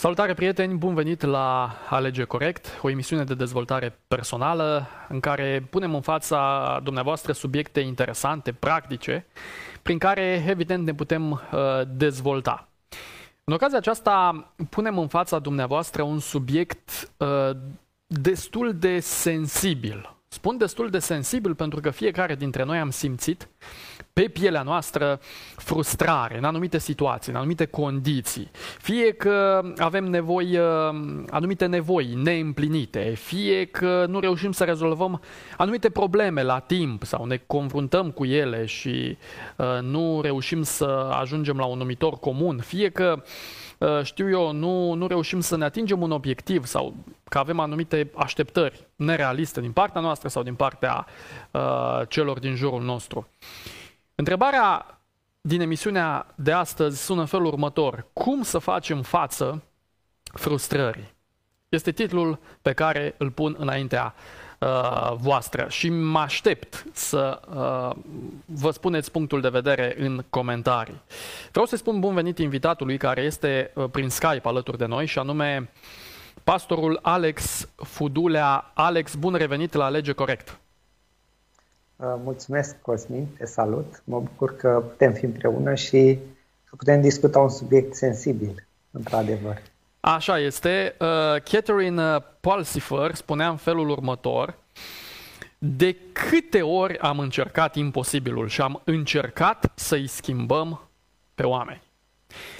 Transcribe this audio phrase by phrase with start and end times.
[0.00, 5.94] Salutare prieteni, bun venit la Alege Corect, o emisiune de dezvoltare personală în care punem
[5.94, 9.26] în fața dumneavoastră subiecte interesante, practice,
[9.82, 11.38] prin care evident ne putem uh,
[11.88, 12.68] dezvolta.
[13.44, 17.50] În ocazia aceasta punem în fața dumneavoastră un subiect uh,
[18.06, 20.16] destul de sensibil.
[20.28, 23.48] Spun destul de sensibil pentru că fiecare dintre noi am simțit
[24.12, 25.20] pe pielea noastră
[25.56, 28.50] frustrare în anumite situații, în anumite condiții.
[28.78, 30.64] Fie că avem nevoi, uh,
[31.30, 35.20] anumite nevoi neîmplinite, fie că nu reușim să rezolvăm
[35.56, 39.16] anumite probleme la timp sau ne confruntăm cu ele și
[39.56, 43.22] uh, nu reușim să ajungem la un numitor comun, fie că
[43.78, 48.10] uh, știu eu, nu, nu reușim să ne atingem un obiectiv sau că avem anumite
[48.14, 51.06] așteptări nerealiste din partea noastră sau din partea
[51.50, 53.28] uh, celor din jurul nostru.
[54.20, 55.00] Întrebarea
[55.40, 58.06] din emisiunea de astăzi sună în felul următor.
[58.12, 59.62] Cum să facem față
[60.22, 61.14] frustrării?
[61.68, 64.14] Este titlul pe care îl pun înaintea
[64.58, 68.02] uh, voastră și mă aștept să uh,
[68.44, 71.00] vă spuneți punctul de vedere în comentarii.
[71.50, 75.18] Vreau să spun bun venit invitatului care este uh, prin Skype alături de noi și
[75.18, 75.70] anume
[76.44, 78.70] pastorul Alex Fudulea.
[78.74, 80.59] Alex, bun revenit la Lege Corect!
[82.00, 84.02] Uh, mulțumesc, Cosmin, te salut.
[84.04, 86.18] Mă bucur că putem fi împreună și
[86.64, 89.62] că putem discuta un subiect sensibil, într-adevăr.
[90.00, 90.94] Așa este.
[90.98, 91.06] Uh,
[91.42, 94.54] Catherine Pulsifer spunea în felul următor,
[95.58, 100.88] de câte ori am încercat imposibilul și am încercat să-i schimbăm
[101.34, 101.82] pe oameni.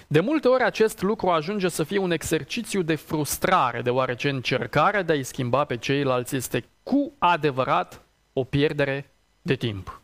[0.06, 5.12] De multe ori acest lucru ajunge să fie un exercițiu de frustrare, deoarece încercarea de
[5.12, 8.00] a-i schimba pe ceilalți este cu adevărat
[8.32, 9.10] o pierdere
[9.42, 10.00] de timp.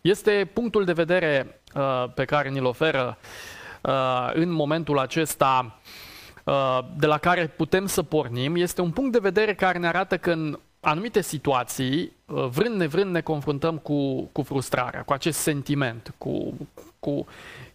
[0.00, 3.18] Este punctul de vedere uh, pe care ni-l oferă
[3.80, 5.78] uh, în momentul acesta
[6.44, 8.56] uh, de la care putem să pornim.
[8.56, 13.12] Este un punct de vedere care ne arată că în anumite situații, uh, vrând nevrând,
[13.12, 16.54] ne confruntăm cu, cu frustrarea, cu acest sentiment, cu,
[16.98, 17.26] cu,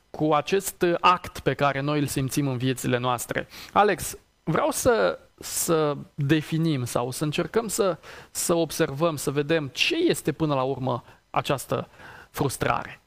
[0.10, 3.48] cu acest act pe care noi îl simțim în viețile noastre.
[3.74, 7.98] Alex, vreau să să definim sau să încercăm să,
[8.32, 11.88] să observăm, să vedem ce este până la urmă această
[12.30, 13.00] frustrare.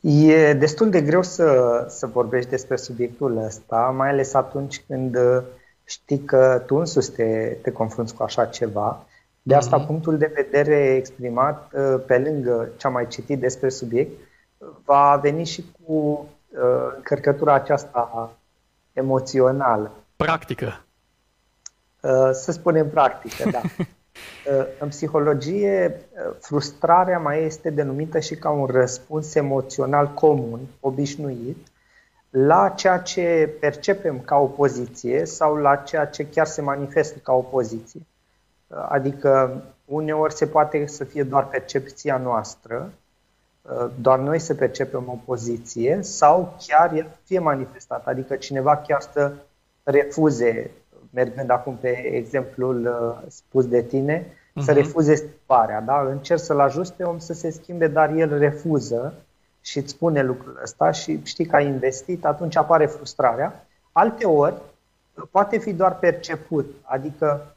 [0.00, 5.18] E destul de greu să, să vorbești despre subiectul ăsta, mai ales atunci când
[5.84, 9.06] știi că tu însuți te, te confrunți cu așa ceva.
[9.42, 9.86] De asta, mm-hmm.
[9.86, 11.72] punctul de vedere exprimat,
[12.06, 14.20] pe lângă ce am mai citit despre subiect,
[14.84, 15.92] va veni și cu
[16.48, 18.32] uh, încărcătura aceasta
[18.94, 19.92] emoțională.
[20.16, 20.84] Practică.
[22.00, 23.60] Uh, să spunem practică, da.
[24.50, 31.66] Uh, în psihologie, uh, frustrarea mai este denumită și ca un răspuns emoțional comun, obișnuit,
[32.30, 38.00] la ceea ce percepem ca opoziție sau la ceea ce chiar se manifestă ca opoziție.
[38.68, 42.92] Adică uneori se poate să fie doar percepția noastră,
[44.00, 49.32] doar noi să percepem o poziție sau chiar el fie manifestat, adică cineva chiar să
[49.82, 50.70] refuze,
[51.10, 54.64] mergând acum pe exemplul uh, spus de tine, uh-huh.
[54.64, 54.80] să mhm.
[54.80, 55.80] refuze schimbarea.
[55.80, 56.06] Da?
[56.10, 59.14] Încerc să-l ajut pe om să se schimbe, dar el refuză
[59.60, 63.66] și îți spune lucrul ăsta și știi că ai investit, atunci apare frustrarea.
[63.92, 64.54] Alte ori
[65.30, 67.54] poate fi doar perceput, adică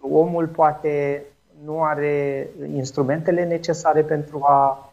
[0.00, 1.22] omul poate
[1.64, 4.87] nu are instrumentele necesare pentru a Uh,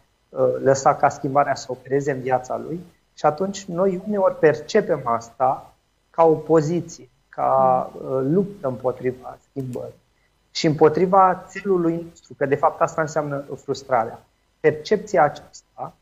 [0.62, 2.80] lăsa ca schimbarea să opereze în viața lui
[3.14, 5.74] și atunci noi uneori percepem asta
[6.10, 10.04] ca o poziție, ca uh, luptă împotriva schimbării
[10.50, 14.24] și împotriva țelului nostru, că de fapt asta înseamnă frustrarea.
[14.60, 15.94] Percepția aceasta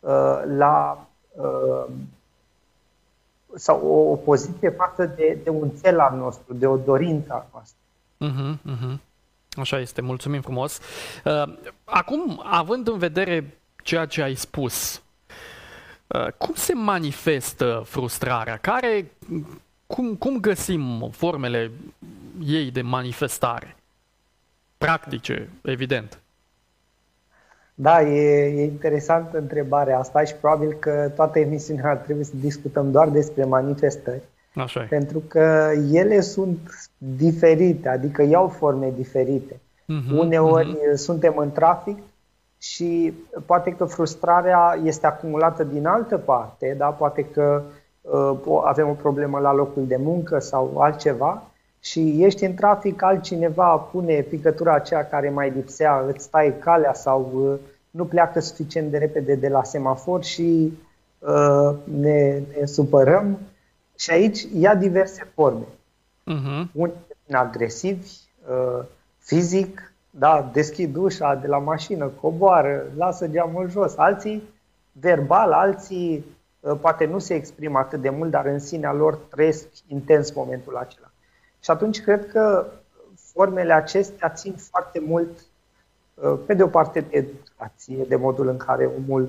[0.00, 1.02] uh, la
[3.54, 7.78] sau o opoziție față de, de un cel al nostru, de o dorință a noastră.
[8.24, 8.98] Uh-huh, uh-huh.
[9.56, 10.80] Așa este, mulțumim frumos.
[11.84, 13.57] Acum, având în vedere
[13.88, 15.02] ceea ce ai spus.
[16.06, 18.56] Uh, cum se manifestă frustrarea?
[18.56, 19.10] Care,
[19.86, 21.70] cum, cum găsim formele
[22.46, 23.76] ei de manifestare?
[24.78, 26.18] Practice, evident.
[27.74, 32.90] Da, e, e interesantă întrebarea asta și probabil că toată emisiunea ar trebui să discutăm
[32.90, 34.22] doar despre manifestări.
[34.54, 34.86] Așa e.
[34.86, 39.54] Pentru că ele sunt diferite, adică iau forme diferite.
[39.54, 40.94] Uh-huh, Uneori uh-huh.
[40.94, 41.98] suntem în trafic
[42.58, 43.14] și
[43.46, 46.86] poate că frustrarea este acumulată din altă parte, da?
[46.86, 47.62] poate că
[48.00, 51.42] uh, avem o problemă la locul de muncă sau altceva
[51.80, 57.30] și ești în trafic, altcineva pune picătura aceea care mai lipsea, îți stai calea sau
[57.34, 57.58] uh,
[57.90, 60.78] nu pleacă suficient de repede de la semafor și
[61.84, 63.38] ne, ne supărăm
[63.96, 65.64] și aici ia diverse forme.
[65.64, 66.72] Uh-huh.
[66.72, 66.94] Unii
[67.30, 68.10] agresivi,
[69.18, 73.96] fizic, da, deschid ușa de la mașină, coboară, lasă geamul jos.
[73.96, 74.42] Alții
[74.92, 76.24] verbal, alții
[76.80, 81.10] poate nu se exprimă atât de mult, dar în sinea lor trăiesc intens momentul acela.
[81.60, 82.66] Și atunci cred că
[83.14, 85.30] formele acestea țin foarte mult,
[86.46, 89.28] pe de o parte, de educație, de modul în care omul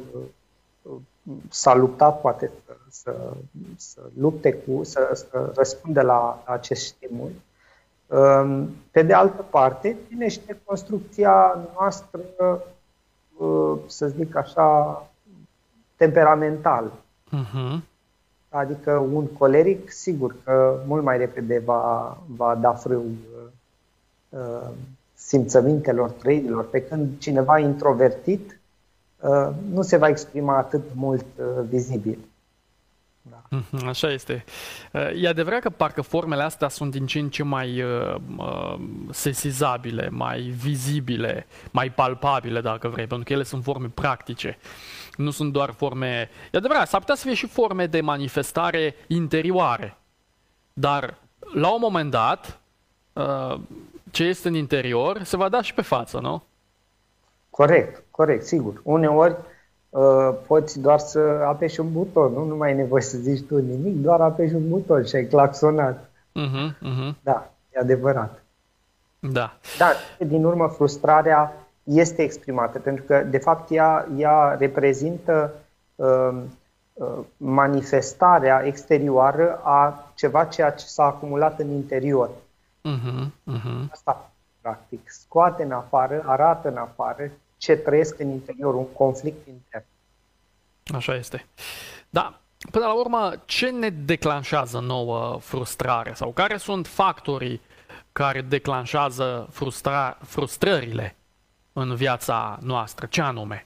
[1.50, 2.52] s-a luptat, poate,
[2.90, 3.34] să,
[3.78, 7.31] să lupte cu, să, să răspunde la acest stimul.
[8.11, 12.19] Ehm, pe de altă parte, ține și de construcția noastră,
[13.38, 15.03] uh, să zic așa,
[15.95, 16.91] temperamentală.
[17.27, 17.79] Uh-huh.
[18.50, 23.06] Adică un coleric, sigur că mult mai repede va, va da frâu
[24.29, 24.69] uh,
[25.13, 28.59] simțămintelor, trăirilor, pe când cineva introvertit
[29.19, 32.19] uh, nu se va exprima atât mult uh, vizibil.
[33.30, 33.42] Da.
[33.50, 34.44] Mhm, așa este.
[35.16, 38.16] E adevărat că parcă formele astea sunt din ce în ce mai uh,
[39.10, 44.58] sesizabile, mai vizibile, mai palpabile, dacă vrei, pentru că ele sunt forme practice.
[45.16, 46.30] Nu sunt doar forme...
[46.52, 49.98] E adevărat, s-ar putea să fie și forme de manifestare interioare.
[50.74, 51.18] Dar,
[51.54, 52.60] la un moment dat,
[53.14, 53.60] uh,
[54.12, 56.44] ce este în interior se va da și pe față, nu?
[57.50, 58.81] Corect, corect, sigur.
[58.84, 59.40] Uneori uh,
[60.47, 62.45] poți doar să apeși un buton, nu?
[62.45, 66.09] Nu mai e nevoie să zici tu nimic, doar apeși un buton și ai claxonat.
[66.36, 67.13] Uh-huh, uh-huh.
[67.24, 68.44] Da, e adevărat.
[69.19, 69.57] Da.
[69.77, 69.95] Dar,
[70.27, 71.53] din urmă, frustrarea
[71.83, 75.53] este exprimată, pentru că, de fapt, ea, ea reprezintă
[75.95, 76.42] uh,
[76.94, 77.07] uh,
[77.38, 82.30] manifestarea exterioară a ceva ceea ce s-a acumulat în interior.
[82.30, 83.92] Uh-huh, uh-huh.
[83.92, 84.31] Asta,
[84.62, 89.85] practic, scoate în afară, arată în afară ce trăiesc în interior, un conflict intern.
[90.94, 91.45] Așa este.
[92.09, 92.39] Da,
[92.71, 97.61] până la urmă, ce ne declanșează nouă frustrare sau care sunt factorii
[98.11, 101.15] care declanșează frustra- frustrările
[101.73, 103.06] în viața noastră?
[103.06, 103.65] Ce anume?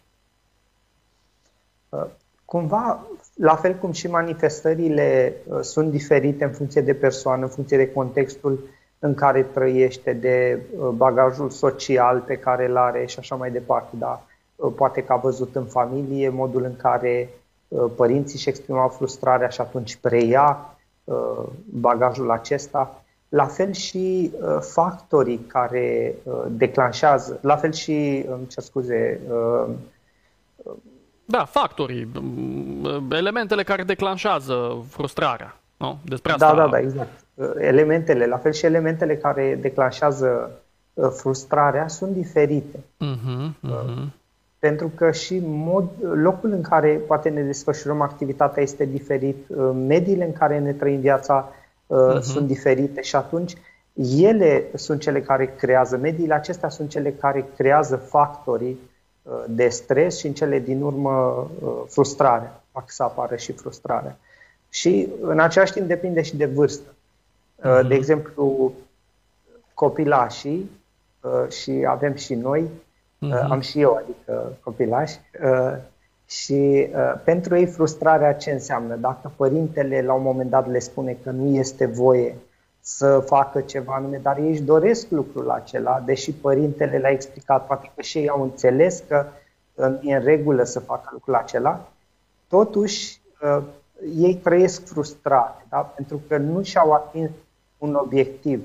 [1.89, 2.05] Uh,
[2.45, 7.77] cumva, la fel cum și manifestările uh, sunt diferite în funcție de persoană, în funcție
[7.77, 8.69] de contextul
[9.03, 13.95] în care trăiește, de uh, bagajul social pe care îl are și așa mai departe.
[13.97, 14.23] Da?
[14.75, 17.29] Poate că a văzut în familie modul în care
[17.95, 20.75] părinții își exprimau frustrarea și atunci preia
[21.65, 23.03] bagajul acesta
[23.33, 29.69] la fel și uh, factorii care uh, declanșează, la fel și, um, ce scuze, uh,
[31.25, 35.57] da, factorii, um, elementele care declanșează frustrarea.
[35.77, 35.97] Nu?
[36.05, 36.57] Despre da, asta...
[36.57, 37.22] Da, da, da, exact.
[37.33, 40.51] Uh, elementele, la fel și elementele care declanșează
[40.94, 42.77] uh, frustrarea sunt diferite.
[42.77, 44.07] Uh-huh, uh-huh.
[44.59, 50.25] Pentru că și mod, locul în care poate ne desfășurăm activitatea este diferit, uh, mediile
[50.25, 51.51] în care ne trăim viața
[51.85, 52.19] uh-huh.
[52.21, 53.57] sunt diferite și atunci
[53.94, 58.79] ele sunt cele care creează, mediile acestea sunt cele care creează factorii
[59.22, 64.17] uh, de stres și în cele din urmă uh, frustrare, fac să apară și frustrarea.
[64.69, 66.93] Și în același timp depinde și de vârstă.
[67.63, 67.88] Uh-huh.
[67.88, 68.74] De exemplu,
[69.74, 70.70] copilașii
[71.50, 73.50] și avem și noi, uh-huh.
[73.50, 75.20] am și eu, adică copilași,
[76.25, 78.96] și uh, pentru ei frustrarea ce înseamnă?
[78.96, 82.36] Dacă părintele la un moment dat le spune că nu este voie
[82.79, 87.91] să facă ceva anume, dar ei își doresc lucrul acela, deși părintele le-a explicat, poate
[87.96, 89.25] că și ei au înțeles că
[89.74, 91.91] uh, e în regulă să facă lucrul acela,
[92.48, 93.63] totuși uh,
[94.17, 95.77] ei trăiesc frustrate, da?
[95.77, 97.29] pentru că nu și-au atins
[97.83, 98.61] un obiectiv.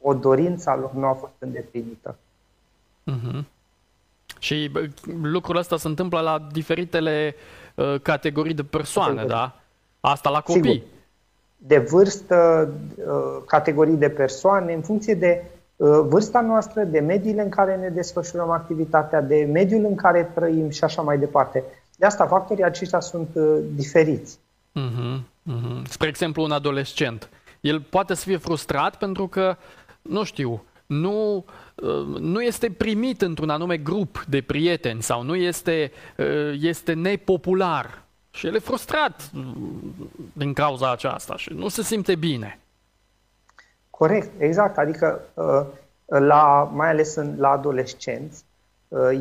[0.00, 2.16] O dorință a lor nu a fost îndeplinită.
[3.10, 3.44] Uh-huh.
[4.38, 4.70] Și
[5.22, 7.34] lucrul ăsta se întâmplă la diferitele
[7.74, 9.36] uh, categorii de persoane, categorii.
[9.36, 9.60] da?
[10.00, 10.70] Asta la copii.
[10.70, 10.86] Sigur.
[11.56, 15.44] De vârstă, uh, categorii de persoane, în funcție de
[15.76, 20.70] uh, vârsta noastră, de mediile în care ne desfășurăm activitatea, de mediul în care trăim
[20.70, 21.64] și așa mai departe.
[21.96, 24.38] De asta factorii aceștia sunt uh, diferiți.
[24.74, 25.20] Uh-huh,
[25.52, 25.82] uh-huh.
[25.88, 27.28] Spre exemplu, un adolescent.
[27.66, 29.56] El poate să fie frustrat pentru că,
[30.02, 31.44] nu știu, nu,
[31.74, 38.02] uh, nu este primit într-un anume grup de prieteni sau nu este, uh, este nepopular.
[38.30, 39.42] Și el e frustrat uh,
[40.32, 42.58] din cauza aceasta și nu se simte bine.
[43.90, 44.78] Corect, exact.
[44.78, 45.20] Adică,
[46.04, 48.44] la, mai ales în, la adolescenți,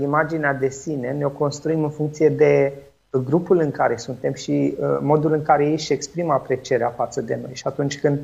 [0.02, 2.74] imaginea de sine ne-o construim în funcție de
[3.18, 7.56] grupul în care suntem și modul în care ei își exprimă aprecierea față de noi.
[7.56, 8.20] Și atunci când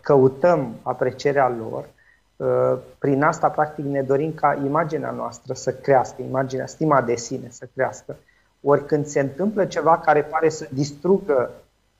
[0.00, 1.84] căutăm aprecierea lor,
[2.38, 7.48] Uh, prin asta, practic, ne dorim ca imaginea noastră să crească, imaginea, stima de sine
[7.50, 8.16] să crească.
[8.60, 11.50] ori când se întâmplă ceva care pare să distrugă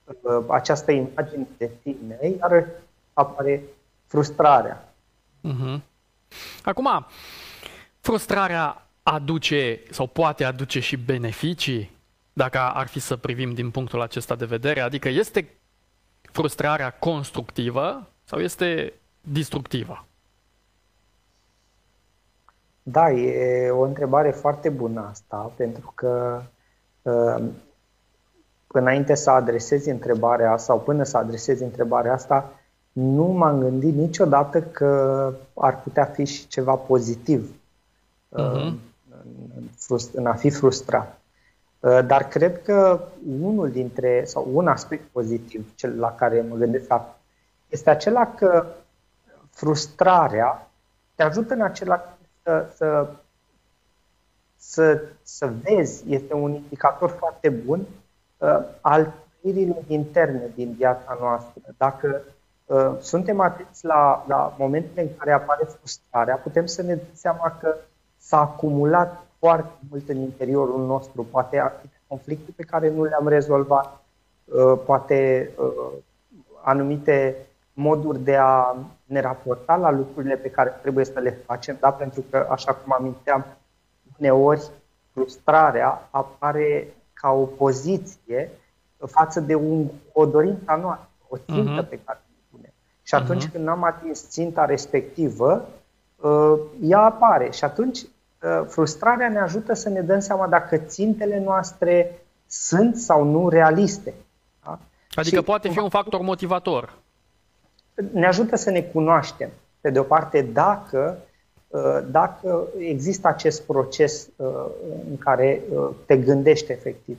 [0.05, 2.67] uh, această imagine de tine, iar
[3.13, 3.63] apare
[4.07, 4.89] frustrarea.
[5.45, 5.81] Uh-huh.
[6.65, 7.07] Acum,
[8.01, 11.97] frustrarea aduce sau poate aduce și beneficii,
[12.33, 14.81] dacă ar fi să privim din punctul acesta de vedere?
[14.81, 15.49] Adică este
[16.23, 20.07] frustrarea constructivă sau este destructivă?
[22.83, 26.43] Da, e o întrebare foarte bună asta, pentru că
[27.03, 27.45] uh,
[28.67, 32.53] înainte să adresezi întrebarea asta sau până să adresezi întrebarea asta,
[32.93, 37.51] nu m-am gândit niciodată că ar putea fi și ceva pozitiv
[38.37, 38.73] uh-huh.
[39.57, 41.21] În, în a fi frustrat.
[41.81, 43.09] Uh, dar cred că
[43.41, 47.15] unul dintre, sau un aspect pozitiv, cel la care mă gândesc acum,
[47.69, 48.67] este acela că
[49.51, 50.71] frustrarea
[51.15, 53.11] te ajută în acela să, să,
[54.57, 57.87] să, să vezi, este un indicator foarte bun
[58.37, 61.63] uh, al trăirilor interne din viața noastră.
[61.77, 62.23] Dacă
[62.65, 67.57] uh, suntem atenți la, la momentele în care apare frustrarea, putem să ne dăm seama
[67.61, 67.77] că
[68.29, 71.73] s-a acumulat foarte mult în interiorul nostru, poate
[72.07, 74.05] conflicte pe care nu le-am rezolvat,
[74.45, 75.93] uh, poate uh,
[76.63, 77.37] anumite
[77.73, 81.93] moduri de a ne raporta la lucrurile pe care trebuie să le facem, da?
[81.93, 83.47] pentru că, așa cum aminteam,
[84.19, 84.71] uneori
[85.13, 88.51] frustrarea apare ca o poziție
[89.07, 91.89] față de un, o dorință noastră, o țintă uh-huh.
[91.89, 92.73] pe care o punem.
[93.03, 93.53] Și atunci uh-huh.
[93.53, 95.69] când am atins ținta respectivă,
[96.17, 97.51] uh, ea apare.
[97.51, 98.07] Și atunci
[98.67, 104.15] frustrarea ne ajută să ne dăm seama dacă țintele noastre sunt sau nu realiste.
[104.65, 104.79] Da?
[105.15, 106.99] Adică și poate fi un factor motivator.
[108.13, 109.51] Ne ajută să ne cunoaștem.
[109.81, 111.19] Pe de o parte, dacă,
[111.69, 114.47] uh, dacă există acest proces uh,
[115.11, 117.19] în care uh, te gândești efectiv,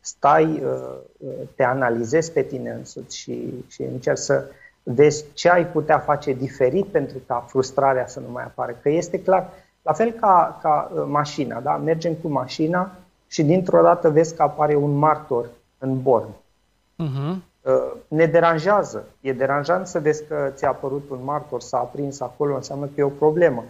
[0.00, 0.62] stai,
[1.54, 4.50] te analizezi pe tine însuți și, și încerci să
[4.82, 8.78] vezi ce ai putea face diferit pentru ca frustrarea să nu mai apară.
[8.82, 9.50] Că este clar,
[9.82, 11.76] la fel ca, ca uh, mașina, da?
[11.76, 12.90] mergem cu mașina
[13.26, 15.48] și dintr-o dată vezi că apare un martor
[15.78, 16.28] în born.
[16.28, 17.36] Uh-huh.
[18.08, 19.04] Ne deranjează.
[19.20, 23.02] E deranjant să vezi că ți-a apărut un martor, s-a aprins acolo, înseamnă că e
[23.02, 23.64] o problemă.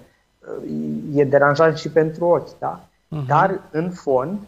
[0.65, 2.81] Uh, e deranjant și pentru ochi, da?
[2.81, 3.27] Uh-huh.
[3.27, 4.39] Dar, în fond,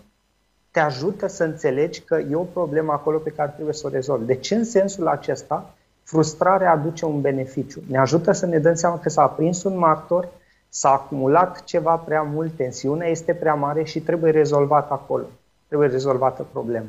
[0.71, 4.27] te ajută să înțelegi că e o problemă acolo pe care trebuie să o rezolvi.
[4.27, 7.83] Deci, în sensul acesta, frustrarea aduce un beneficiu.
[7.87, 10.29] Ne ajută să ne dăm seama că s-a aprins un martor,
[10.77, 15.27] s-a acumulat ceva prea mult, tensiunea este prea mare și trebuie rezolvat acolo.
[15.67, 16.87] Trebuie rezolvată problema.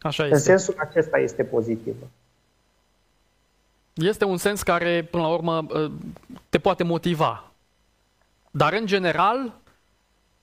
[0.00, 0.34] Așa este.
[0.34, 2.06] În sensul acesta este pozitivă.
[3.92, 5.90] Este un sens care, până la urmă, ă,
[6.48, 7.50] te poate motiva.
[8.50, 9.54] Dar, în general,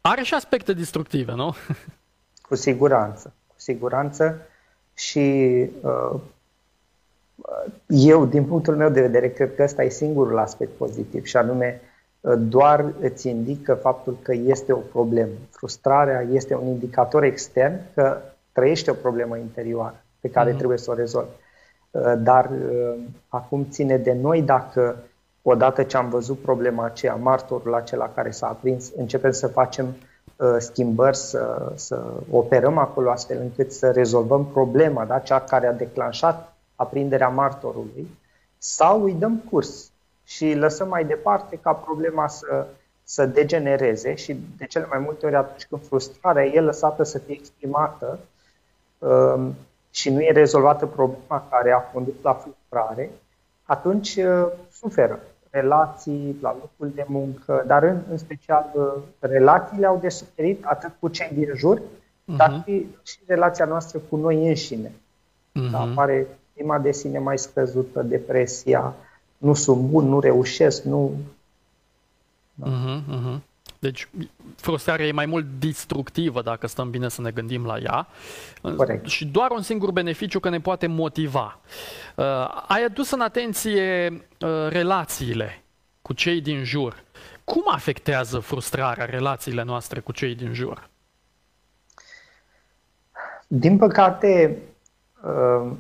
[0.02, 1.56] are și aspecte destructive, nu?
[2.48, 3.34] Cu siguranță.
[3.48, 4.42] Cu siguranță.
[4.94, 5.30] Și
[5.82, 6.20] uh,
[7.88, 11.82] eu, din punctul meu de vedere, cred că ăsta e singurul aspect pozitiv, și anume
[12.38, 15.32] doar îți indică faptul că este o problemă.
[15.50, 18.22] Frustrarea este un indicator extern că
[18.52, 20.58] trăiește o problemă interioară pe care mm-hmm.
[20.58, 21.30] trebuie să o rezolvi.
[21.92, 24.96] Uh, dar uh, acum ține de noi dacă
[25.42, 29.86] odată ce am văzut problema aceea, martorul acela care s-a aprins, începem să facem
[30.36, 35.20] uh, schimbări, să, să operăm acolo astfel încât să rezolvăm problema, da?
[35.20, 38.08] cea care a declanșat aprinderea martorului,
[38.58, 39.92] sau îi dăm curs
[40.30, 42.68] și lăsăm mai departe ca problema să,
[43.04, 47.34] să degenereze și de cele mai multe ori atunci când frustrarea e lăsată să fie
[47.34, 48.20] exprimată
[48.98, 49.56] um,
[49.92, 53.12] și nu e rezolvată problema care a condus la frustrare,
[53.64, 55.20] atunci uh, suferă
[55.50, 60.92] relații, la locul de muncă, dar în, în special uh, relațiile au de suferit atât
[61.00, 62.36] cu cei din jur, uh-huh.
[62.38, 64.90] dar și, și relația noastră cu noi înșine.
[64.90, 65.72] Uh-huh.
[65.72, 68.94] Da, apare stima de sine mai scăzută, depresia,
[69.40, 71.18] nu sunt bun, nu reușesc, nu...
[72.54, 72.68] Da.
[72.68, 73.40] Uh-huh, uh-huh.
[73.80, 74.10] Deci
[74.56, 78.08] frustrarea e mai mult destructivă dacă stăm bine să ne gândim la ea
[78.76, 79.06] Corect.
[79.06, 81.60] și doar un singur beneficiu că ne poate motiva.
[82.16, 82.26] Uh,
[82.68, 85.64] ai adus în atenție uh, relațiile
[86.02, 87.04] cu cei din jur.
[87.44, 90.90] Cum afectează frustrarea relațiile noastre cu cei din jur?
[93.48, 94.58] Din păcate,
[95.24, 95.72] uh,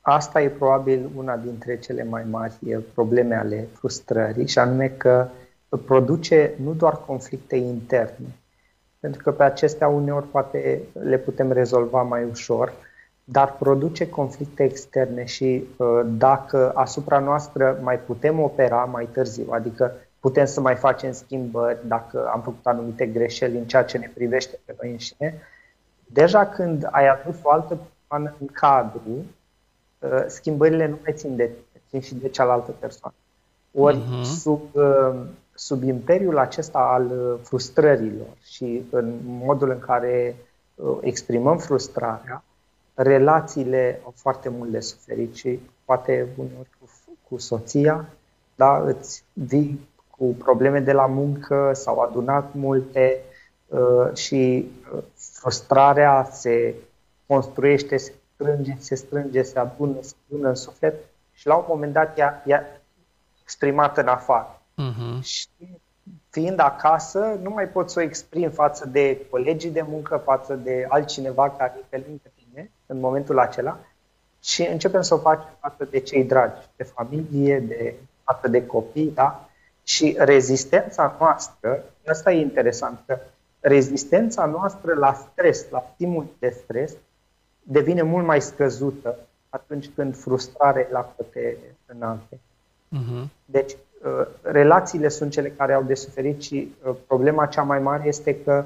[0.00, 5.28] Asta e probabil una dintre cele mai mari probleme ale frustrării și anume că
[5.84, 8.26] produce nu doar conflicte interne,
[9.00, 12.72] pentru că pe acestea uneori poate le putem rezolva mai ușor,
[13.24, 19.92] dar produce conflicte externe și uh, dacă asupra noastră mai putem opera mai târziu, adică
[20.20, 24.58] putem să mai facem schimbări dacă am făcut anumite greșeli în ceea ce ne privește
[24.64, 25.40] pe noi înșine,
[26.12, 29.24] Deja când ai adus o altă persoană în cadru, uh,
[30.26, 33.14] schimbările nu mai țin de tine, țin și de cealaltă persoană.
[33.72, 34.22] Ori uh-huh.
[34.22, 35.20] sub, uh,
[35.54, 40.36] sub imperiul acesta al uh, frustrărilor și în modul în care
[41.00, 42.42] exprimăm frustrarea,
[42.94, 46.90] relațiile au foarte mult de suferit și poate uneori cu,
[47.28, 48.08] cu soția,
[48.54, 53.20] da, îți vii cu probleme de la muncă, s-au adunat multe
[53.66, 56.74] uh, și uh, frustrarea se
[57.26, 60.94] construiește, se strânge, se strânge, se adună, se adună în suflet
[61.32, 62.80] și la un moment dat ea, ea
[63.42, 64.60] exprimată în afară.
[64.72, 65.22] Uh-huh.
[65.22, 65.48] Și
[66.30, 70.86] fiind acasă, nu mai pot să o exprim față de colegii de muncă, față de
[70.88, 73.78] altcineva care e pe lângă tine în momentul acela,
[74.42, 77.94] și începem să o facem față de cei dragi, de familie, de
[78.24, 79.48] față de copii, da?
[79.82, 83.18] Și rezistența noastră, asta e interesant, că
[83.60, 86.92] rezistența noastră la stres, la stimul de stres,
[87.62, 92.40] devine mult mai scăzută atunci când frustrare la cote înalte.
[92.96, 93.28] Uh-huh.
[93.44, 98.06] Deci, uh, relațiile sunt cele care au de suferit și uh, problema cea mai mare
[98.06, 98.64] este că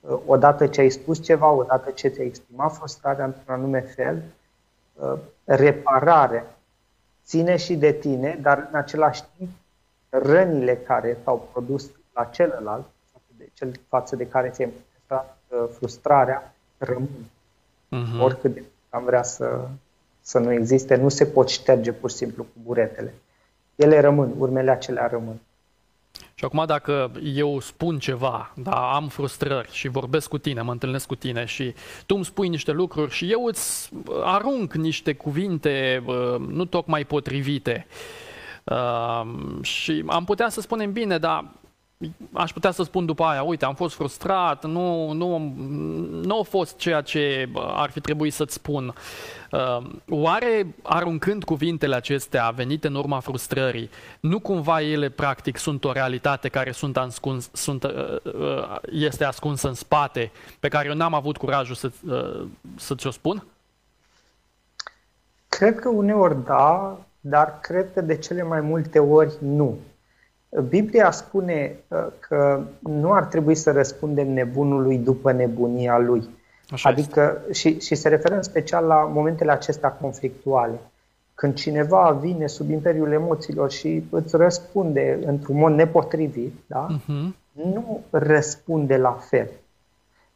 [0.00, 4.22] uh, odată ce ai spus ceva, odată ce ți-ai exprimat frustrarea într-un anume fel,
[5.44, 6.56] repararea
[7.24, 9.50] ține și de tine, dar în același timp
[10.08, 12.84] rănile care s-au produs la celălalt,
[13.36, 15.38] de cel față de care ți-ai manifestat
[15.78, 17.30] frustrarea, rămân.
[17.88, 18.20] Uh-huh.
[18.20, 19.68] Oricât de am vrea să,
[20.20, 23.14] să nu existe, nu se pot șterge pur și simplu cu buretele.
[23.74, 25.40] Ele rămân, urmele acelea rămân.
[26.34, 31.06] Și acum dacă eu spun ceva, da, am frustrări și vorbesc cu tine, mă întâlnesc
[31.06, 31.74] cu tine și
[32.06, 33.90] tu îmi spui niște lucruri și eu îți
[34.22, 36.02] arunc niște cuvinte
[36.48, 37.86] nu tocmai potrivite,
[39.62, 41.44] și am putea să spunem bine, dar
[42.32, 45.38] aș putea să spun după aia, uite, am fost frustrat, nu, nu,
[46.22, 48.94] nu a fost ceea ce ar fi trebuit să-ți spun.
[49.50, 55.92] Uh, oare, aruncând cuvintele acestea venite în urma frustrării, nu cumva ele, practic, sunt o
[55.92, 60.30] realitate care sunt ascuns, sunt, uh, uh, este ascunsă în spate,
[60.60, 61.90] pe care eu n-am avut curajul să,
[62.76, 63.44] să ți-o spun?
[65.48, 69.78] Cred că uneori da, dar cred că de cele mai multe ori nu.
[70.68, 76.28] Biblia spune uh, că nu ar trebui să răspundem nebunului după nebunia lui.
[76.70, 80.80] Așa adică, și, și se referă în special la momentele acestea conflictuale.
[81.34, 86.86] Când cineva vine sub imperiul emoțiilor și îți răspunde într-un mod nepotrivit, da?
[86.86, 87.34] uh-huh.
[87.52, 89.50] nu răspunde la fel.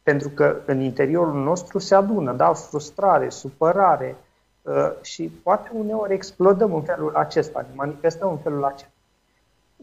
[0.03, 2.53] Pentru că în interiorul nostru se adună da?
[2.53, 4.15] frustrare, supărare
[4.61, 8.90] uh, și poate uneori explodăm în felul acesta, ne manifestăm în felul acesta.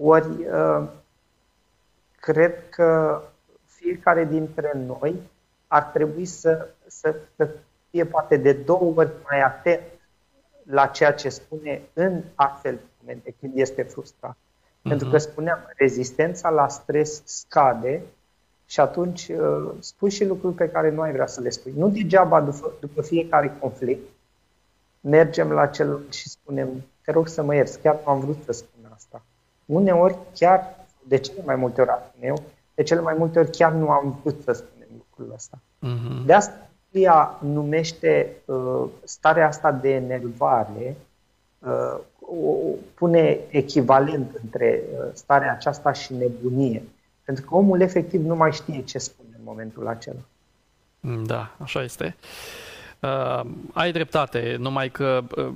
[0.01, 0.89] Ori, uh,
[2.21, 3.23] cred că
[3.65, 5.23] fiecare dintre noi
[5.67, 7.49] ar trebui să, să, să
[7.91, 9.83] fie poate de două ori mai atent
[10.63, 14.37] la ceea ce spune în astfel de momente când este frustrat.
[14.37, 14.89] Uh-huh.
[14.89, 18.03] Pentru că spuneam, rezistența la stres scade
[18.67, 21.73] și atunci uh, spui și lucruri pe care nu ai vrea să le spui.
[21.77, 24.09] Nu degeaba după, după fiecare conflict
[25.01, 26.69] mergem la cel și spunem,
[27.05, 28.78] te rog să mă ierți, chiar nu am vrut să spun
[29.69, 32.43] Uneori chiar, de cele mai multe ori spun eu,
[32.75, 35.59] de cele mai multe ori chiar nu am vrut să spunem lucrul ăsta.
[35.59, 36.27] Uh-huh.
[36.27, 40.97] De asta Biblia numește uh, starea asta de enervare,
[41.59, 42.55] uh, o,
[42.95, 46.83] pune echivalent între uh, starea aceasta și nebunie.
[47.25, 50.21] Pentru că omul efectiv nu mai știe ce spune în momentul acela.
[51.27, 52.17] Da, așa este.
[53.01, 53.41] Uh,
[53.73, 55.53] ai dreptate, numai că uh,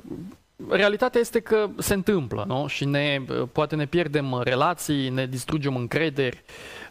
[0.71, 2.67] realitatea este că se întâmplă, nu?
[2.67, 3.23] Și ne,
[3.53, 6.43] poate ne pierdem relații, ne distrugem încrederi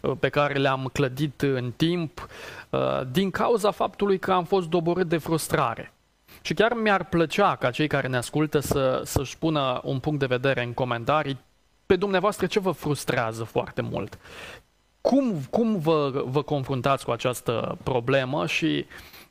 [0.02, 2.28] uh, pe care le-am clădit în timp
[2.70, 2.80] uh,
[3.12, 5.94] din cauza faptului că am fost doborât de frustrare.
[6.42, 10.26] Și chiar mi-ar plăcea ca cei care ne ascultă să, să-și pună un punct de
[10.26, 11.40] vedere în comentarii
[11.86, 14.20] pe dumneavoastră ce vă frustrează foarte mult.
[15.02, 18.86] Cum, cum vă, vă confruntați cu această problemă și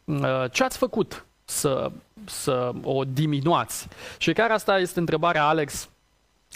[0.04, 1.90] uh, ce ați făcut să,
[2.24, 3.88] să o diminuați.
[4.18, 5.88] Și chiar asta este întrebarea, Alex,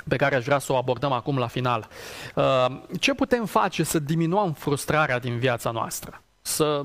[0.08, 1.88] pe care aș vrea să o abordăm acum la final.
[2.34, 2.66] Uh,
[3.00, 6.22] ce putem face să diminuăm frustrarea din viața noastră?
[6.42, 6.84] Să,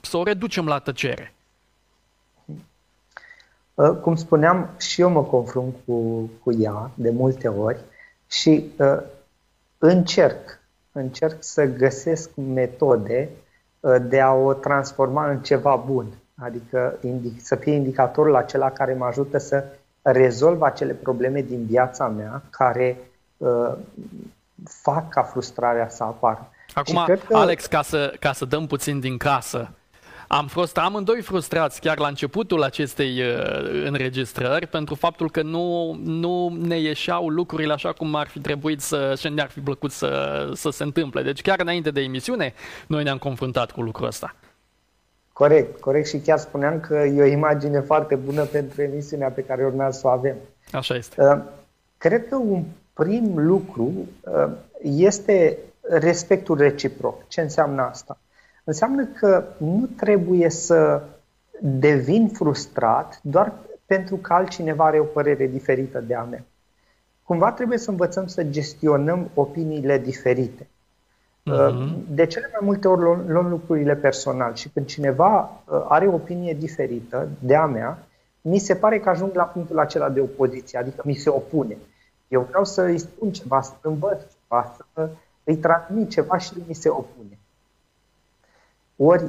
[0.00, 1.34] să o reducem la tăcere?
[3.74, 7.80] Uh, cum spuneam, și eu mă confrunt cu, cu ea de multe ori
[8.26, 8.98] și uh,
[9.78, 10.60] încerc,
[10.92, 13.28] încerc să găsesc metode
[13.80, 16.06] uh, de a o transforma în ceva bun
[16.42, 19.64] adică indic, să fie indicatorul acela care mă ajută să
[20.02, 22.98] rezolv acele probleme din viața mea care
[23.36, 23.72] uh,
[24.64, 26.48] fac ca frustrarea să apară.
[26.74, 27.18] Acum, că...
[27.32, 29.70] Alex, ca să, ca să dăm puțin din casă,
[30.32, 36.56] Am fost amândoi frustrați chiar la începutul acestei uh, înregistrări pentru faptul că nu, nu
[36.60, 40.70] ne ieșeau lucrurile așa cum ar fi trebuit să, și ne-ar fi plăcut să, să
[40.70, 41.22] se întâmple.
[41.22, 42.54] Deci chiar înainte de emisiune
[42.86, 44.34] noi ne-am confruntat cu lucrul ăsta.
[45.40, 49.64] Corect, corect și chiar spuneam că e o imagine foarte bună pentru emisiunea pe care
[49.64, 50.36] urmează să o avem.
[50.72, 51.22] Așa este.
[51.22, 51.42] Uh,
[51.98, 54.50] cred că un prim lucru uh,
[54.82, 57.28] este respectul reciproc.
[57.28, 58.18] Ce înseamnă asta?
[58.64, 61.02] Înseamnă că nu trebuie să
[61.60, 63.52] devin frustrat doar
[63.86, 66.44] pentru că altcineva are o părere diferită de a mea.
[67.22, 70.66] Cumva trebuie să învățăm să gestionăm opiniile diferite.
[71.46, 71.88] Uh-huh.
[72.08, 76.14] De cele mai multe ori luăm, luăm lucrurile personal și când cineva uh, are o
[76.14, 77.98] opinie diferită de a mea,
[78.40, 81.76] mi se pare că ajung la punctul acela de opoziție, adică mi se opune.
[82.28, 85.10] Eu vreau să îi spun ceva, să învăț ceva, să
[85.44, 87.38] îi transmit ceva și mi se opune.
[88.96, 89.24] Ori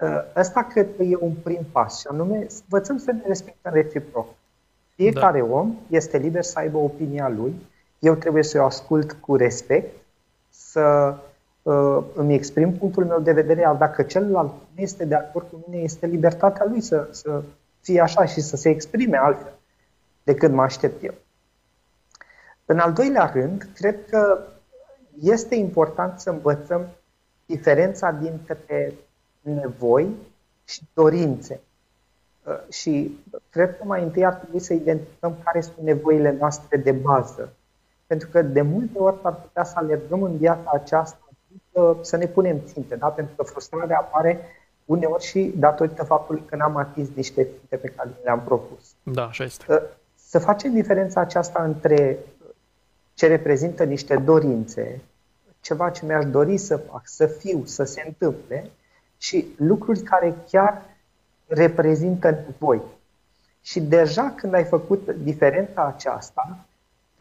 [0.00, 3.72] ă, ăsta cred că e un prim pas și anume să învățăm să ne respectăm
[3.72, 4.26] reciproc.
[4.94, 5.44] Fiecare da.
[5.44, 7.54] om este liber să aibă opinia lui,
[7.98, 9.96] eu trebuie să o ascult cu respect,
[10.48, 11.28] să uh,
[12.14, 15.82] îmi exprim punctul meu de vedere, al dacă celălalt nu este de acord cu mine,
[15.82, 17.42] este libertatea lui să, să
[17.80, 19.52] fie așa și să se exprime altfel
[20.22, 21.14] decât mă aștept eu.
[22.64, 24.38] În al doilea rând, cred că
[25.20, 26.86] este important să învățăm
[27.46, 28.94] diferența dintre
[29.40, 30.14] nevoi
[30.64, 31.60] și dorințe.
[32.44, 33.18] Uh, și
[33.50, 37.52] cred că mai întâi ar trebui să identificăm care sunt nevoile noastre de bază.
[38.06, 41.19] Pentru că de multe ori ar putea să alergăm în viața aceasta
[42.00, 43.06] să ne punem ținte, da?
[43.06, 44.40] pentru că frustrarea apare
[44.84, 48.94] uneori și datorită faptului că n-am atins niște ținte pe care le-am propus.
[49.02, 49.64] Da, așa este.
[49.68, 49.78] Uh,
[50.14, 52.18] să facem diferența aceasta între
[53.14, 55.00] ce reprezintă niște dorințe,
[55.60, 58.70] ceva ce mi-aș dori să fac, să fiu, să se întâmple
[59.18, 60.82] și lucruri care chiar
[61.46, 62.82] reprezintă nevoi.
[63.62, 66.64] Și deja când ai făcut diferența aceasta,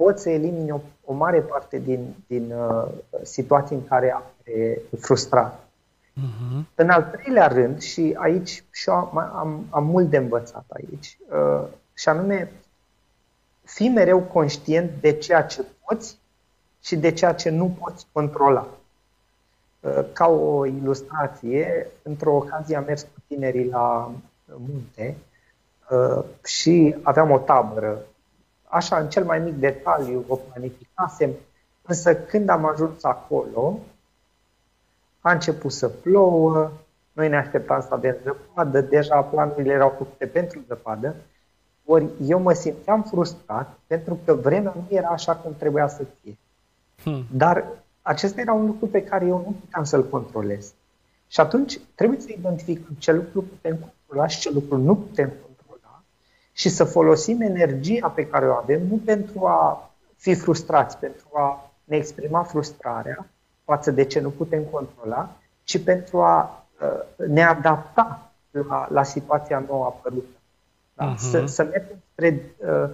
[0.03, 2.87] poți să elimini o, o mare parte din, din uh,
[3.23, 5.59] situații în care e frustrat.
[5.59, 6.63] Uh-huh.
[6.75, 11.67] În al treilea rând, și aici și am, am, am mult de învățat aici, uh,
[11.93, 12.51] și anume,
[13.63, 16.17] fii mereu conștient de ceea ce poți
[16.81, 18.67] și de ceea ce nu poți controla.
[19.79, 24.11] Uh, ca o ilustrație, într-o ocazie am mers cu tinerii la
[24.45, 25.17] munte
[25.89, 28.01] uh, și aveam o tabără.
[28.71, 31.29] Așa, în cel mai mic detaliu, o planificasem,
[31.81, 33.79] însă când am ajuns acolo,
[35.19, 36.71] a început să plouă,
[37.11, 41.15] noi ne așteptam să avem zăpadă, deja planurile erau făcute pentru zăpadă,
[41.85, 46.37] ori eu mă simțeam frustrat pentru că vremea nu era așa cum trebuia să fie.
[47.03, 47.25] Hmm.
[47.31, 47.65] Dar
[48.01, 50.73] acesta era un lucru pe care eu nu puteam să-l controlez.
[51.27, 55.48] Și atunci trebuie să identificăm ce lucru putem controla și ce lucru nu putem controla
[56.59, 61.71] și să folosim energia pe care o avem nu pentru a fi frustrați, pentru a
[61.83, 63.27] ne exprima frustrarea
[63.63, 65.29] față de ce nu putem controla,
[65.63, 70.37] ci pentru a uh, ne adapta la, la situația nouă apărută.
[70.93, 71.13] Da?
[71.13, 71.17] Uh-huh.
[71.17, 72.89] Să, să mergem spre uh,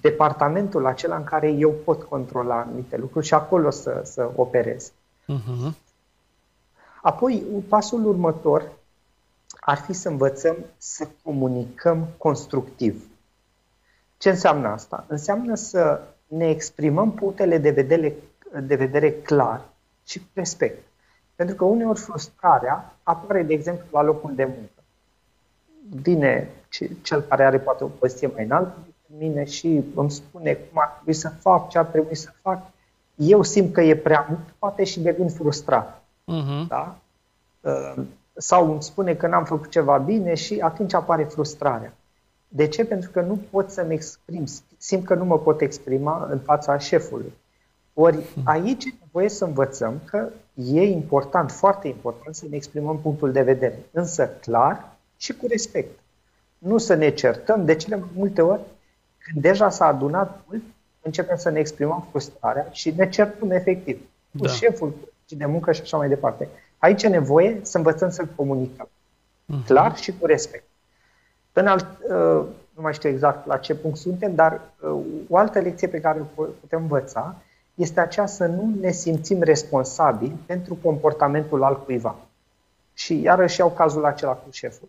[0.00, 4.92] departamentul acela în care eu pot controla anumite lucruri și acolo să, să operez.
[5.32, 5.72] Uh-huh.
[7.02, 8.72] Apoi, pasul următor
[9.66, 13.08] ar fi să învățăm să comunicăm constructiv.
[14.18, 15.04] Ce înseamnă asta?
[15.08, 18.14] Înseamnă să ne exprimăm punctele de vedere,
[18.62, 19.64] de vedere clar
[20.06, 20.82] și cu respect.
[21.34, 24.82] Pentru că uneori frustrarea apare, de exemplu, la locul de muncă.
[26.02, 26.50] Vine
[27.02, 28.76] cel care are poate o poziție mai înaltă
[29.18, 32.62] mine și îmi spune cum ar trebui să fac, ce ar trebui să fac,
[33.14, 36.02] eu simt că e prea mult, poate și devin frustrat.
[36.02, 36.68] Uh-huh.
[36.68, 36.96] Da?
[38.34, 41.94] Uh, sau îmi spune că n-am făcut ceva bine și atunci apare frustrarea.
[42.48, 42.84] De ce?
[42.84, 44.44] Pentru că nu pot să-mi exprim,
[44.78, 47.32] simt că nu mă pot exprima în fața șefului.
[47.94, 48.48] Ori mhm.
[48.48, 53.42] aici e nevoie să învățăm că e important, foarte important să ne exprimăm punctul de
[53.42, 55.98] vedere, însă clar și cu respect.
[56.58, 58.60] Nu să ne certăm, de cele mai multe ori
[59.18, 60.62] când deja s-a adunat mult,
[61.02, 64.00] începem să ne exprimăm frustrarea și ne certăm efectiv
[64.38, 64.52] cu da.
[64.52, 64.94] șeful
[65.28, 66.48] și de muncă și așa mai departe.
[66.84, 68.88] Aici e nevoie să învățăm să comunicăm.
[68.88, 69.66] Uh-huh.
[69.66, 70.64] Clar și cu respect.
[71.52, 75.58] În alt, uh, nu mai știu exact la ce punct suntem, dar uh, o altă
[75.58, 77.36] lecție pe care o putem învăța
[77.74, 82.16] este aceea să nu ne simțim responsabili pentru comportamentul altcuiva.
[82.94, 84.88] Și iarăși iau cazul acela cu șeful.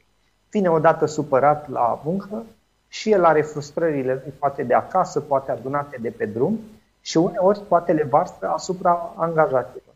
[0.51, 2.45] Vine odată supărat la muncă,
[2.87, 6.59] și el are frustrările lui, poate de acasă, poate adunate de pe drum
[7.01, 9.95] și uneori poate le varsă asupra angajaților.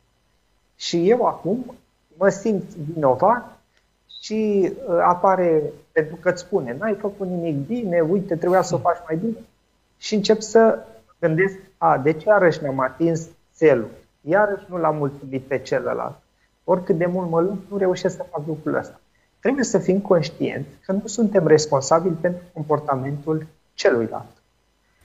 [0.75, 1.75] Și eu acum
[2.19, 3.59] mă simt vinovat
[4.21, 8.77] și uh, apare, pentru că îți spune, n-ai făcut nimic bine, uite, trebuia să o
[8.77, 9.37] faci mai bine.
[9.97, 10.79] Și încep să
[11.19, 13.89] gândesc, a, de ce iarăși ne-am atins țelul?
[14.21, 16.15] Iarăși nu l-am mulțumit pe celălalt.
[16.63, 18.99] Oricât de mult mă lupt, nu reușesc să fac lucrul ăsta.
[19.39, 24.29] Trebuie să fim conștienți că nu suntem responsabili pentru comportamentul celuilalt.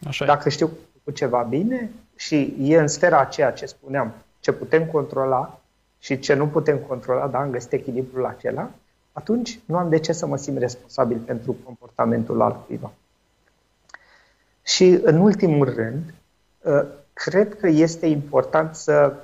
[0.06, 0.70] Așa Dacă știu
[1.04, 5.60] cu ceva bine și e în sfera aceea ce spuneam, ce putem controla
[6.04, 8.70] și ce nu putem controla, da, am găsit echilibrul acela,
[9.12, 12.92] atunci nu am de ce să mă simt responsabil pentru comportamentul altcuiva.
[14.62, 16.14] Și în ultimul rând,
[16.64, 19.14] ă, cred că este important să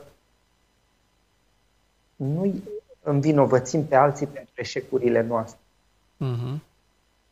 [2.16, 2.62] nu
[3.02, 5.60] învinovățim pe alții pentru eșecurile noastre.
[6.24, 6.58] Uh-huh.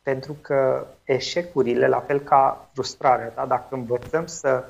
[0.01, 3.45] Pentru că eșecurile, la fel ca frustrarea, da?
[3.45, 4.63] dacă învățăm să,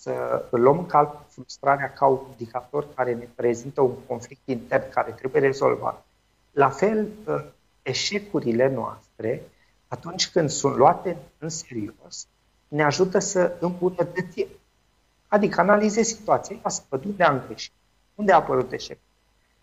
[0.00, 5.10] să luăm în calcul frustrarea ca un indicator care ne prezintă un conflict intern care
[5.10, 6.04] trebuie rezolvat,
[6.50, 7.44] la fel, ă,
[7.82, 9.42] eșecurile noastre,
[9.88, 12.26] atunci când sunt luate în serios,
[12.68, 14.46] ne ajută să îmbunătățim.
[15.28, 17.72] Adică analizez situația, să văd unde am greșit,
[18.14, 18.98] unde a apărut eșec.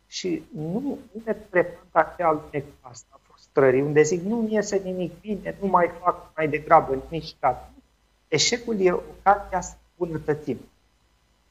[0.08, 0.80] Și nu,
[1.12, 5.68] nu ne prepar acea alunec asta, frustrării, unde zic nu mi iese nimic bine, nu
[5.68, 7.72] mai fac mai degrabă nici dat.
[8.28, 10.60] Eșecul e ocazia să îmbunătățim.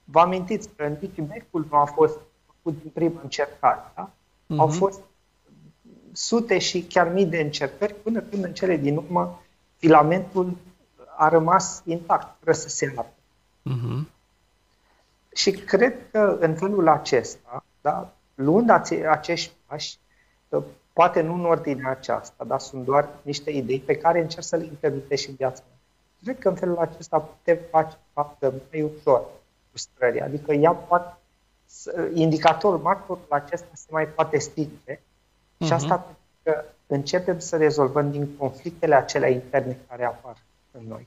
[0.04, 4.11] Vă amintiți că în becul nu a fost făcut din prima încercare, da?
[4.11, 4.59] Uh-huh.
[4.59, 5.00] Au fost
[6.12, 9.42] sute și chiar mii de încercări până când în cele din urmă
[9.76, 10.56] filamentul
[11.16, 13.12] a rămas intact, fără să se arde.
[13.70, 14.14] Uh-huh.
[15.32, 18.70] Și cred că în felul acesta, da, luând
[19.11, 19.98] acești pași,
[20.92, 24.64] poate nu în ordinea aceasta, dar sunt doar niște idei pe care încerc să le
[24.64, 25.76] implementez și în viața mea.
[26.27, 29.25] Cred că în felul acesta putem face faptă mai ușor
[29.69, 30.21] frustrării.
[30.21, 31.17] Adică ea poate,
[32.15, 35.67] indicatorul macro acesta se mai poate stinge uh-huh.
[35.67, 36.05] și asta mhm.
[36.05, 40.37] pentru că începem să rezolvăm din conflictele acelea interne care apar
[40.71, 41.07] în noi.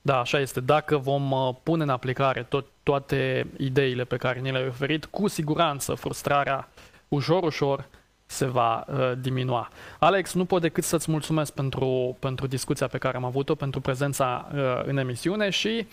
[0.00, 0.60] Da, așa este.
[0.60, 5.28] Dacă vom uh, pune în aplicare tot, toate ideile pe care ni le-ai oferit, cu
[5.28, 6.68] siguranță frustrarea
[7.08, 7.88] ușor, ușor
[8.32, 9.68] se va uh, diminua.
[9.98, 14.48] Alex, nu pot decât să-ți mulțumesc pentru, pentru discuția pe care am avut-o, pentru prezența
[14.54, 15.86] uh, în emisiune și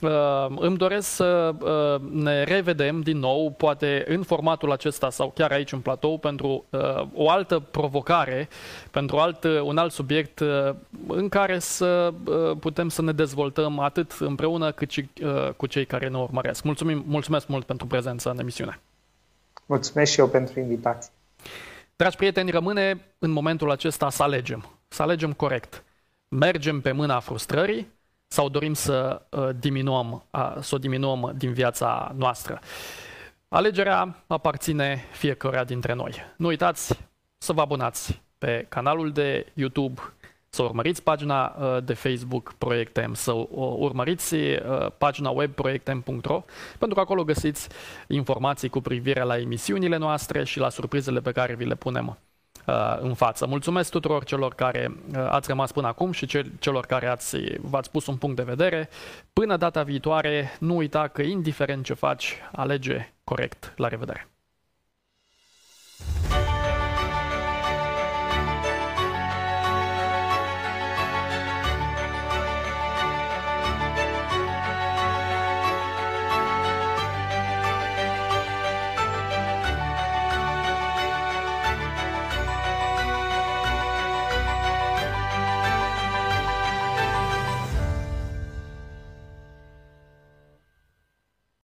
[0.00, 0.10] uh,
[0.56, 5.72] îmi doresc să uh, ne revedem din nou, poate în formatul acesta sau chiar aici
[5.72, 6.80] în platou, pentru uh,
[7.14, 8.48] o altă provocare,
[8.90, 10.74] pentru alt, uh, un alt subiect uh,
[11.06, 15.86] în care să uh, putem să ne dezvoltăm atât împreună cât și uh, cu cei
[15.86, 16.62] care ne urmăresc.
[16.62, 18.80] Mulțumim, mulțumesc mult pentru prezența în emisiune.
[19.66, 21.12] Mulțumesc și eu pentru invitație.
[21.96, 24.78] Dragi prieteni, rămâne în momentul acesta să alegem.
[24.88, 25.84] Să alegem corect.
[26.28, 27.92] Mergem pe mâna frustrării
[28.26, 32.60] sau dorim să uh, diminuăm, uh, să o diminuăm din viața noastră.
[33.48, 36.14] Alegerea aparține fiecăruia dintre noi.
[36.36, 36.98] Nu uitați
[37.38, 40.00] să vă abonați pe canalul de YouTube
[40.54, 46.44] să urmăriți pagina uh, de Facebook Proiectem, să uh, urmăriți uh, pagina web proiectem.ro,
[46.78, 47.68] pentru că acolo găsiți
[48.06, 52.18] informații cu privire la emisiunile noastre și la surprizele pe care vi le punem
[53.00, 53.46] în față.
[53.46, 54.96] Mulțumesc tuturor celor care
[55.28, 56.26] ați rămas până acum și
[56.58, 58.88] celor care ați, v-ați pus un punct de vedere.
[59.32, 63.72] Până data viitoare, nu uita că indiferent ce faci, alege corect.
[63.76, 64.28] La revedere!